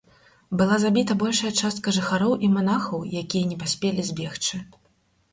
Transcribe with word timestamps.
Была 0.59 0.75
забіта 0.83 1.15
большая 1.23 1.51
частка 1.67 1.93
жыхароў 1.97 2.33
і 2.47 2.49
манахаў, 2.53 3.03
якія 3.21 3.49
не 3.51 3.57
паспелі 3.65 4.07
збегчы. 4.09 4.61